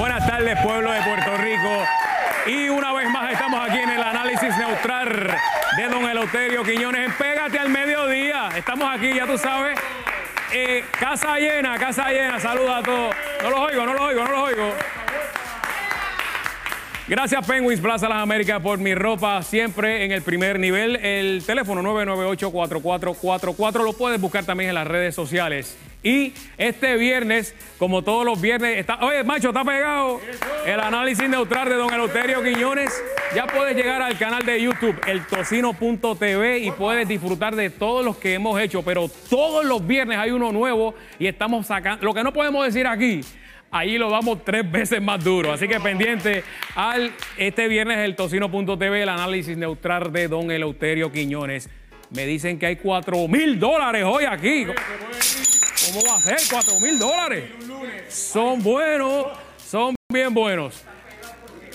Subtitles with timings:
[0.00, 1.84] Buenas tardes, pueblo de Puerto Rico.
[2.46, 5.36] Y una vez más estamos aquí en el análisis neutral
[5.76, 8.48] de don Eleuterio Quiñones Pégate al Mediodía.
[8.56, 9.78] Estamos aquí, ya tú sabes.
[10.54, 12.40] Eh, casa llena, casa llena.
[12.40, 13.14] Saludos a todos.
[13.42, 14.72] No los oigo, no los oigo, no los oigo.
[17.06, 20.96] Gracias Penguins Plaza Las Américas por mi ropa siempre en el primer nivel.
[20.96, 25.76] El teléfono 998-4444 lo puedes buscar también en las redes sociales.
[26.02, 30.20] Y este viernes, como todos los viernes, está, oye, macho, está pegado
[30.66, 32.90] el análisis neutral de don Eleuterio Quiñones.
[33.34, 38.34] Ya puedes llegar al canal de YouTube, eltocino.tv, y puedes disfrutar de todos los que
[38.34, 38.82] hemos hecho.
[38.82, 42.04] Pero todos los viernes hay uno nuevo y estamos sacando.
[42.04, 43.22] Lo que no podemos decir aquí
[43.72, 45.52] Ahí lo vamos tres veces más duro.
[45.52, 46.42] Así que pendiente
[46.74, 51.70] al este viernes el tocino.tv, el análisis neutral de don Eleuterio Quiñones.
[52.10, 54.66] Me dicen que hay 4 mil dólares hoy aquí.
[55.86, 56.38] ¿Cómo va a ser?
[56.50, 57.44] 4 mil dólares.
[58.08, 59.26] Son buenos,
[59.68, 60.82] son bien buenos.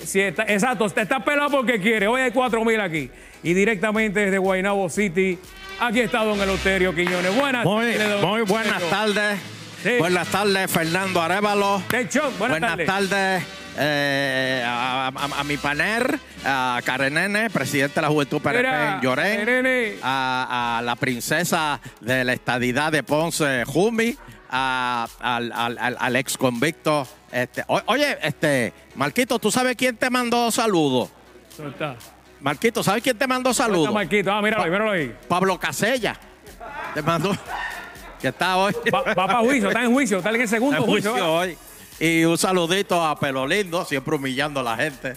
[0.04, 2.06] Sí, está, exacto, usted está pelado porque quiere.
[2.06, 3.10] Hoy hay 4 mil aquí.
[3.42, 5.38] Y directamente desde Guaynabo City,
[5.80, 7.34] aquí está don Eleuterio Quiñones.
[7.34, 9.38] Buenas Muy, tardes, muy buenas tardes.
[9.82, 9.90] Sí.
[9.98, 11.82] Buenas tardes, Fernando Arevalo.
[12.10, 12.86] Show, buenas, tardes.
[12.86, 13.44] tardes
[13.78, 19.00] eh, a, a- a mi paner, a Karenene, presidente de la Juventud PNP Mira, en
[19.00, 19.98] Llorén.
[20.02, 24.16] A, a la princesa de la estadidad de Ponce, Jumi.
[24.50, 25.52] a- al,
[25.98, 27.06] al- ex convicto.
[27.32, 31.10] Este, o- oye, este, Marquito, ¿tú sabes quién te mandó saludos?
[31.56, 31.96] ¿Dónde está?
[32.40, 33.84] Marquito, ¿sabes quién te mandó ¿Dónde saludos?
[33.88, 34.30] está Marquito?
[34.32, 35.14] Ah, míralo ahí, míralo ahí.
[35.28, 36.16] Pablo Casella.
[36.94, 37.36] Te mandó.
[38.20, 38.72] Que está hoy.
[38.94, 41.10] Va, va para juicio, está en juicio, está en el segundo en juicio.
[41.10, 41.58] juicio hoy.
[41.98, 45.14] Y un saludito a Pelo Lindo, siempre humillando a la gente.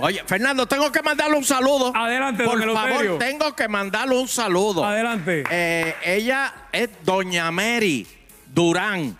[0.00, 1.92] Oye, Fernando, tengo que mandarle un saludo.
[1.94, 3.18] Adelante, Por don favor, Eleuterio.
[3.18, 4.84] tengo que mandarle un saludo.
[4.84, 5.44] Adelante.
[5.50, 8.06] Eh, ella es Doña Mary
[8.46, 9.16] Durán,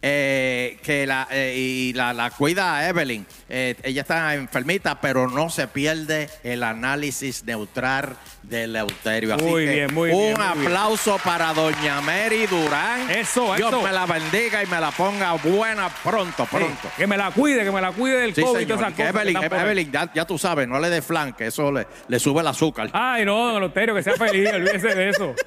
[0.00, 3.26] eh, que la, eh, y la, la cuida a Evelyn.
[3.48, 9.34] Eh, ella está enfermita, pero no se pierde el análisis neutral del Eleuterio.
[9.34, 10.66] Así Muy que bien, muy un bien, bien.
[10.66, 13.10] aplauso para Doña Mary Durán.
[13.10, 13.82] Eso, Dios eso.
[13.82, 16.78] me la bendiga y me la ponga buena pronto, pronto.
[16.82, 18.78] Sí, que me la cuide, que me la cuide del Sí, COVID y señor.
[18.78, 19.22] todas esas cosas.
[19.26, 19.52] Evelyn.
[19.60, 22.46] Evelyn, ya, ya tú sabes, no le dé flan, que eso le, le sube el
[22.46, 22.88] azúcar.
[22.92, 25.34] Ay, no, don Eleuterio, que sea feliz, olvídese de eso.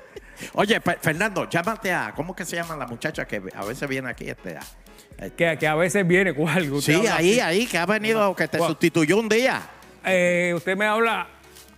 [0.54, 4.10] Oye, Fe- Fernando, llámate a, ¿cómo que se llama la muchacha que a veces viene
[4.10, 4.30] aquí?
[4.30, 6.82] Este, a- Que, que a veces viene, ¿cuál?
[6.82, 7.40] Sí, ahí, así.
[7.40, 8.72] ahí, que ha venido, que te ¿Cuál?
[8.72, 9.62] sustituyó un día.
[10.04, 11.28] Eh, usted me habla.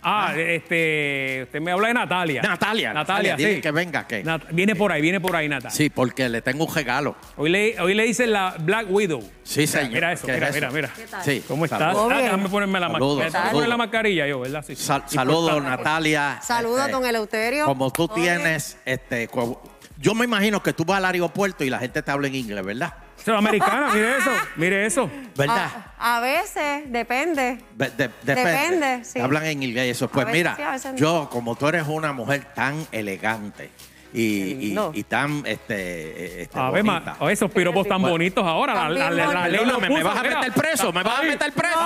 [0.04, 1.40] Ah, este.
[1.44, 2.42] Usted me habla de Natalia.
[2.42, 3.60] Natalia, Natalia, Natalia, dile sí.
[3.62, 5.70] que venga, que- Nat- viene por ahí, viene por ahí, Natalia.
[5.74, 7.16] Sí, porque le tengo un regalo.
[7.36, 9.22] Hoy, le, hoy le dicen la Black Widow.
[9.42, 9.92] Sí, señor.
[9.92, 10.76] Mira eso, ¿Qué mira, es mira, eso?
[10.76, 10.90] mira.
[11.22, 11.42] Sí.
[11.48, 11.78] ¿Cómo estás?
[11.80, 12.12] Saludos.
[12.14, 13.52] Ah, déjame ponerme la, ma- Saludos, me tengo que saludos.
[13.54, 14.64] poner la mascarilla yo, ¿verdad?
[14.66, 14.76] Sí.
[14.76, 15.84] Sal- Saludos, Importante.
[15.84, 16.38] Natalia.
[16.42, 17.64] Saludos, Este, don Eleuterio.
[17.64, 18.22] Como tú Oye.
[18.22, 19.62] tienes, este, co-
[19.98, 22.64] yo me imagino que tú vas al aeropuerto y la gente te habla en inglés,
[22.64, 22.92] ¿verdad?
[23.24, 25.10] Soy americana, mire eso, mire eso.
[25.36, 25.70] ¿Verdad?
[25.98, 27.58] A, a veces, depende.
[27.74, 28.52] Be- de- depende.
[28.52, 29.18] Depende, sí.
[29.20, 30.08] Hablan en inglés y eso.
[30.08, 30.98] Pues veces mira, sí, a veces no.
[30.98, 33.70] yo, como tú eres una mujer tan elegante
[34.14, 38.74] y, y- tan este, este, A ver, ma- esos piropos tan bonitos ahora.
[38.74, 41.18] La, la, la- la ley lo Perdóname, me puso, vas a meter preso, me vas
[41.18, 41.78] a meter preso.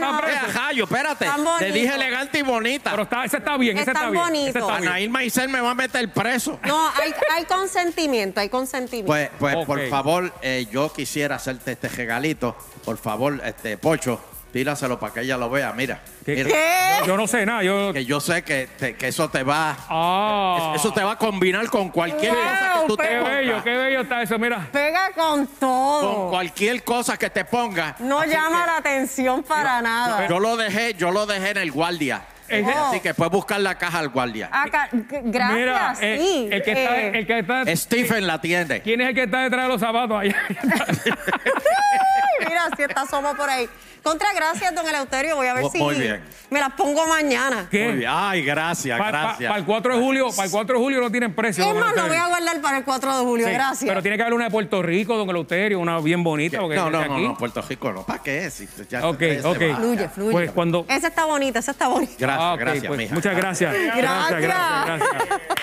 [0.00, 0.20] No,
[0.52, 1.26] Jayo, espérate.
[1.60, 2.90] Te dije elegante y bonita.
[2.90, 4.22] Pero está, ese está bien, ese Está está bien.
[4.24, 4.48] bonito.
[4.50, 4.88] Ese está bien.
[4.88, 6.58] Anaíl Maicel me va a meter preso.
[6.64, 9.06] No, hay, hay consentimiento, hay consentimiento.
[9.12, 12.56] Pues, pues por favor, eh, yo quisiera hacerte este regalito.
[12.84, 14.20] Por favor, este Pocho,
[14.56, 15.72] tíraselo para que ella lo vea.
[15.74, 16.34] Mira, ¿Qué?
[16.34, 17.06] mira, ¿Qué?
[17.06, 17.92] Yo no sé nada, yo...
[17.92, 20.72] que yo sé que, te- que eso te va, Ah.
[20.74, 23.70] eso te va a combinar con cualquier Wow, cosa que tú te Qué bello, qué
[23.76, 24.66] bello está eso, mira.
[24.72, 26.30] Pega con Con todo.
[26.30, 28.00] cualquier cosa que te pongas.
[28.00, 30.26] No Así llama que la atención para nada.
[30.26, 32.22] Yo lo dejé, yo lo dejé en el guardia.
[32.48, 34.48] Así que puedes buscar la caja al guardia.
[34.52, 36.48] Acá, g- gracias, Mira, eh, sí.
[36.50, 37.76] el, que está, eh, el que está...
[37.76, 38.80] Stephen la atiende.
[38.82, 40.36] ¿Quién es el que está detrás de los zapatos allá?
[42.40, 43.68] mira, si está Somo por ahí.
[44.02, 45.34] Contra gracias, don Eleuterio.
[45.34, 46.22] Voy a ver si muy bien.
[46.48, 47.66] me las pongo mañana.
[47.68, 47.88] ¿Qué?
[47.88, 48.10] Muy bien.
[48.12, 49.56] Ay, gracias, Para gracias.
[49.56, 51.64] el 4 de julio, para el 4 de julio no tienen precio.
[51.64, 53.46] Es don más, lo voy a guardar para el 4 de julio.
[53.48, 53.88] Sí, Gracias.
[53.88, 56.60] Pero tiene que haber una de Puerto Rico, don Eleuterio, una bien bonita.
[56.60, 57.24] Porque No, no, de no, aquí.
[57.24, 58.02] no, Puerto Rico no.
[58.04, 58.48] ¿Para qué?
[58.48, 59.56] Si ya Ok, ok.
[59.76, 60.30] Fluye, fluye.
[60.32, 60.86] Pues cuando...
[60.88, 62.14] Esa está bonita, esa está bonita.
[62.16, 63.14] Gracias, Ah, gracias, pues, mija.
[63.14, 63.72] Muchas gracias.
[63.74, 65.10] Gracias, gracias, gracias.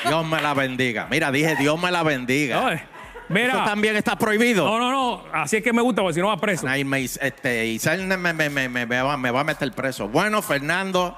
[0.06, 1.08] Dios me la bendiga.
[1.10, 2.60] Mira, dije Dios me la bendiga.
[2.62, 2.84] No, eh,
[3.34, 4.66] Mira, Eso también está prohibido.
[4.66, 6.68] no, no, no, así es que me gusta, porque si no va preso.
[6.68, 10.08] Ahí me, este, Isel me, me, me, me, me va, me va a meter preso.
[10.08, 11.18] Bueno, Fernando,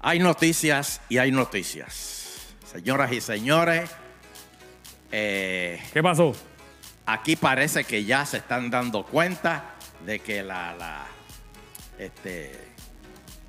[0.00, 2.54] hay noticias y hay noticias.
[2.70, 3.90] Señoras y señores,
[5.12, 6.34] eh, ¿Qué pasó?
[7.06, 9.74] aquí parece que ya se están dando cuenta
[10.04, 11.06] de que la, la
[11.98, 12.52] este,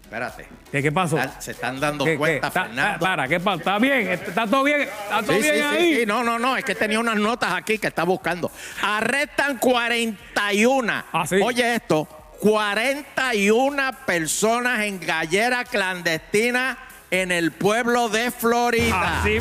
[0.08, 0.48] Espérate.
[0.72, 1.20] ¿Qué, qué pasó?
[1.40, 2.18] Se están dando ¿Qué, qué?
[2.18, 3.00] cuenta, Está- Fernando.
[3.00, 3.58] Para, ¿qué pasa?
[3.58, 4.08] ¿Está bien?
[4.08, 4.82] ¿Está todo bien?
[4.84, 5.96] ¿Está todo Sí, sí, bien sí, ahí?
[5.98, 6.06] sí.
[6.06, 6.56] No, no, no.
[6.56, 8.50] Es que tenía unas notas aquí que está buscando.
[8.82, 11.04] Arrestan 41.
[11.12, 11.36] Ah, sí.
[11.44, 12.08] Oye esto.
[12.40, 16.78] 41 personas en gallera clandestina
[17.12, 19.20] en el pueblo de Florida.
[19.22, 19.40] Así.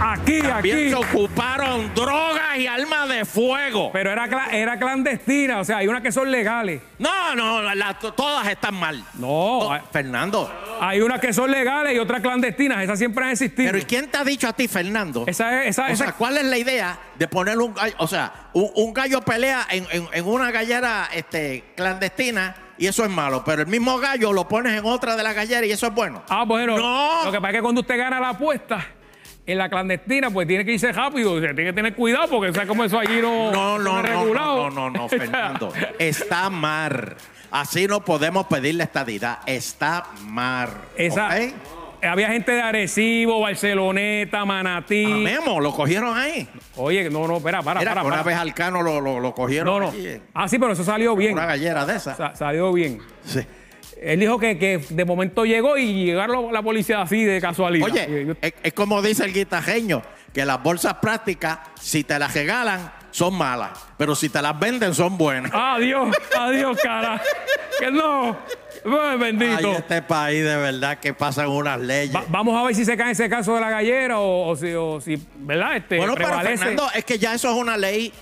[0.00, 0.88] Aquí, También aquí.
[0.88, 3.90] se ocuparon drogas y armas de fuego.
[3.92, 6.80] Pero era, cla- era clandestina, o sea, hay unas que son legales.
[6.98, 9.04] No, no, la- todas están mal.
[9.14, 10.50] No, Oh, hay- Fernando.
[10.80, 12.82] hay unas que son legales y otras clandestinas.
[12.82, 13.66] Esas siempre han existido.
[13.68, 15.24] Pero ¿y quién te ha dicho a ti, Fernando?
[15.26, 17.94] Esa es, esa, O esa- sea, ¿cuál es la idea de poner un gallo?
[17.98, 23.04] O sea, un, un gallo pelea en, en- en una gallera este, clandestina y eso
[23.04, 25.86] es malo, pero el mismo gallo lo pones en otra de las galleras y eso
[25.86, 26.22] es bueno.
[26.28, 26.76] Ah, bueno.
[26.76, 27.24] No.
[27.24, 28.84] Lo que pasa es que cuando usted gana la apuesta
[29.46, 31.32] en la clandestina, pues tiene que irse rápido.
[31.32, 34.02] O sea, tiene que tener cuidado porque, ¿sabes cómo eso allí no, No, no, no,
[34.02, 34.70] regulado?
[34.70, 35.72] no, no, no, no, Fernando.
[35.98, 37.16] Está mal.
[37.50, 39.38] Así no podemos pedirle estadidad.
[39.46, 40.70] Está mal.
[40.96, 41.30] Esa.
[42.02, 45.06] Había gente de Arecibo, Barceloneta, A Manatí.
[45.06, 46.46] Memo, lo cogieron ahí.
[46.76, 48.26] Oye, no, no, espera, para, Mira, para, que una para.
[48.28, 49.88] vez al cano lo, lo, lo cogieron No, no.
[49.90, 51.32] allí Ah, sí, pero eso salió bien.
[51.32, 52.14] una gallera de esa.
[52.14, 52.98] Sa- salió bien.
[53.24, 53.40] Sí.
[54.04, 57.88] Él dijo que, que de momento llegó y llegaron la policía así de casualidad.
[57.90, 60.02] Oye, es, es como dice el guitajeño,
[60.32, 64.92] que las bolsas prácticas, si te las regalan, son malas, pero si te las venden,
[64.94, 65.50] son buenas.
[65.54, 67.22] Adiós, adiós, cara.
[67.78, 68.36] Que no.
[69.18, 69.68] Bendito.
[69.70, 72.14] Ay, este país de verdad que pasan unas leyes.
[72.14, 74.72] Va- vamos a ver si se cae ese caso de la gallera o, o si,
[74.74, 75.76] o si, ¿verdad?
[75.76, 76.38] Este, bueno, pero.
[76.40, 78.12] Fernando, es que ya eso es una ley.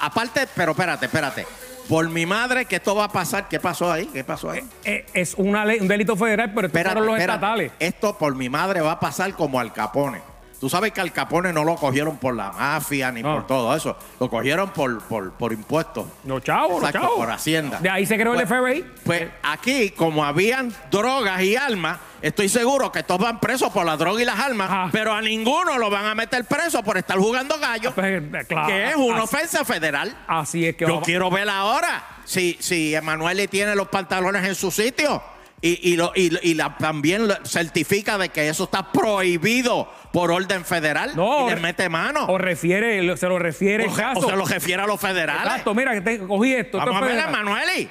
[0.00, 1.46] aparte, pero espérate, espérate.
[1.88, 3.48] Por mi madre que esto va a pasar.
[3.48, 4.06] ¿Qué pasó ahí?
[4.06, 4.60] ¿Qué pasó ahí?
[4.84, 7.36] Eh, es una ley, un delito federal, pero estos Espérate, fueron los espérate.
[7.36, 7.72] estatales.
[7.78, 10.20] Esto por mi madre va a pasar como al Capone.
[10.60, 13.34] Tú sabes que al Capone no lo cogieron por la mafia ni No.
[13.34, 13.96] por todo eso.
[14.18, 16.06] Lo cogieron por, por, por impuestos.
[16.24, 17.14] No, chavo, no, chavo.
[17.16, 17.78] por Hacienda.
[17.78, 18.84] De ahí se creó el Pues- FBI.
[19.04, 23.96] Pues aquí, como habían drogas y armas, estoy seguro que todos van presos por la
[23.96, 24.88] droga y las armas, Ah.
[24.90, 28.66] pero a ninguno lo van a meter preso por estar jugando gallo, Pues, eh, claro.
[28.66, 30.16] que es una Así- ofensa federal.
[30.26, 34.56] Así es que Yo vamos- quiero ver ahora si, si Emanuele tiene los pantalones en
[34.56, 35.22] su sitio
[35.60, 40.64] y, y, lo- y- y la- también certifica de que eso está prohibido por orden
[40.64, 42.26] federal No, y le mete mano.
[42.26, 44.20] O refiere, se lo refiere el O, caso.
[44.20, 45.42] o se lo refiere a los federales.
[45.44, 46.78] Exacto, mira, que te, cogí esto.
[46.78, 47.18] Vamos esto a ver.
[47.28, 47.90] Emanueli.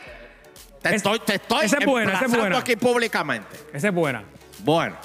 [0.82, 2.58] Te Es- estoy, te estoy esa es buena, esa es buena.
[2.60, 3.58] aquí públicamente.
[3.74, 4.24] Esa es buena.
[4.60, 4.96] Bueno,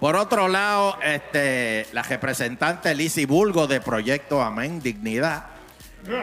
[0.00, 5.46] por otro lado, este, la representante Lizzy Bulgo de Proyecto Amén Dignidad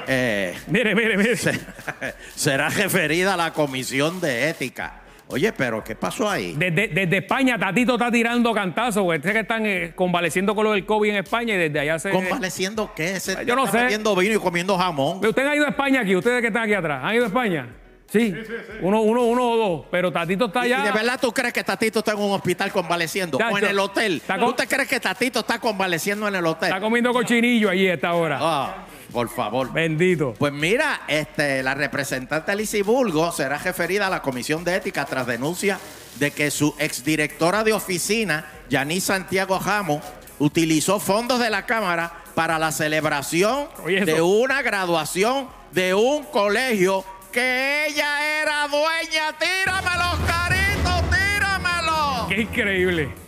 [0.07, 1.35] eh, Mire, mire, mire.
[1.38, 1.59] se-
[2.35, 5.01] será referida a la Comisión de Ética.
[5.29, 6.53] Oye, pero ¿qué pasó ahí?
[6.57, 9.21] Desde, desde España, Tatito está tirando cantazos, güey.
[9.21, 12.12] Sé que están eh, convaleciendo con lo del COVID en España y desde allá se.
[12.12, 13.19] ¿Convaleciendo qué?
[13.19, 13.83] Se Yo no está sé.
[13.83, 15.18] bebiendo vino y comiendo jamón.
[15.25, 16.15] ¿Usted ha ido a España aquí?
[16.15, 17.01] ¿Ustedes que están aquí atrás?
[17.03, 17.68] ¿Han ido a España?
[18.09, 18.33] Sí.
[18.81, 19.85] Uno, uno, uno o dos.
[19.91, 20.85] Pero Tatito está ¿Y allá.
[20.85, 23.38] de verdad tú crees que Tatito está en un hospital convaleciendo?
[23.38, 24.13] Ya, ¿O en yo- el hotel?
[24.18, 26.69] está ¿Tú con- te crees que Tatito está convaleciendo en el hotel?
[26.69, 28.38] Está comiendo cochinillo allí a esta hora.
[28.41, 29.71] Ah, por favor.
[29.71, 30.33] Bendito.
[30.38, 35.27] Pues mira, este, la representante Alicia Bulgo será referida a la Comisión de Ética tras
[35.27, 35.80] denuncia
[36.19, 40.04] de que su exdirectora de oficina, Yanis Santiago Ramos,
[40.39, 47.04] utilizó fondos de la Cámara para la celebración Oye, de una graduación de un colegio
[47.31, 49.33] que ella era dueña.
[49.38, 51.09] ¡Tíramelos, caritos!
[51.09, 52.27] ¡Tíramelos!
[52.30, 53.26] Qué increíble.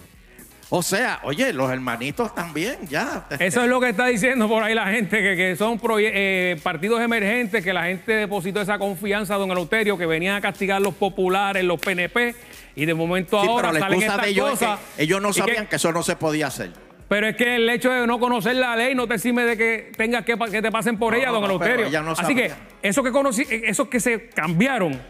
[0.72, 3.26] O sea, oye, los hermanitos también, ya.
[3.40, 7.02] Eso es lo que está diciendo por ahí la gente, que, que son eh, partidos
[7.02, 10.94] emergentes, que la gente depositó esa confianza a don Eleuterio, que venían a castigar los
[10.94, 12.36] populares, los PNP,
[12.76, 14.80] y de momento Sí, ahora pero la salen estas de ellos es cosas.
[14.96, 16.72] que ellos no que- sabían que eso no se podía hacer.
[17.08, 19.92] Pero es que el hecho de no conocer la ley no te exime de que
[19.98, 21.88] tengas que, que te pasen por No, ella, don no, pero Eleuterio.
[21.88, 22.52] ella no Así que
[22.84, 25.02] esos que conocí, eh, esos que se cambiaron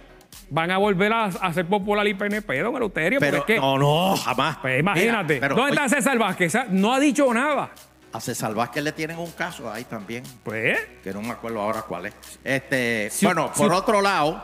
[0.50, 3.20] van a volver a, a ser popular y PNP, don Eleuterio.
[3.20, 4.58] Pero porque es que, no, no, jamás.
[4.58, 6.54] pues imagínate, Mira, pero, ¿dónde está César Vázquez?
[6.70, 7.72] No ha dicho nada.
[8.12, 11.84] A César Vázquez le tienen un caso ahí también, Pues, que no me acuerdo ahora
[11.84, 12.14] cuál es.
[12.44, 14.44] Este, Si- bueno, si- por otro lado,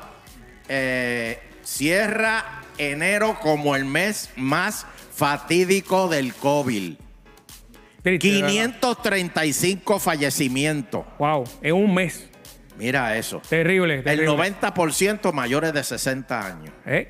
[0.70, 6.96] eh, cierra enero como el mes más fatídico del COVID.
[8.04, 8.50] triste, de verdad.
[8.50, 11.06] 535 fallecimientos.
[11.18, 12.30] Wow, en un mes.
[12.78, 13.42] Mira eso.
[13.50, 13.96] Terrible.
[13.96, 14.28] El terrible.
[14.36, 16.74] 90% mayores de 60 años.
[16.86, 17.10] ¿Eh?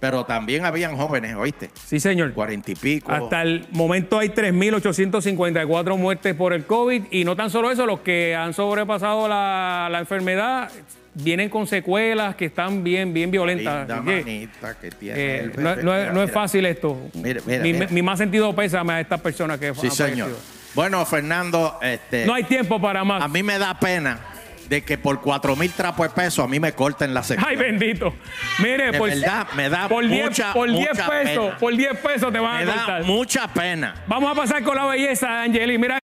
[0.00, 1.70] Pero también habían jóvenes, ¿oíste?
[1.86, 2.32] Sí, señor.
[2.32, 3.12] 40 y pico.
[3.12, 8.00] Hasta el momento hay 3.854 muertes por el COVID y no tan solo eso, los
[8.00, 10.70] que han sobrepasado la, la enfermedad
[11.14, 13.86] vienen con secuelas que están bien, bien violentas.
[13.88, 16.98] Linda que, manita que tiene eh, no, es- no fácil esto.
[17.14, 17.86] Mira, mira, mi, mira.
[17.90, 20.30] mi más sentido pésame a estas personas que Sí, señor.
[20.74, 23.22] Bueno, Fernando, este, No hay tiempo para más.
[23.22, 24.18] a mí me da pena
[24.68, 27.48] de que por cuatro mil trapos de peso a mí me corten la sección.
[27.48, 28.14] Ay, bendito.
[28.58, 31.58] Mire, De por, verdad, me da por 10, mucha, por 10 mucha pesos, pena.
[31.58, 33.04] por 10 pesos te van me a da cortar.
[33.04, 33.94] mucha pena.
[34.06, 35.78] Vamos a pasar con la belleza, Angeli.
[35.78, 35.98] Mira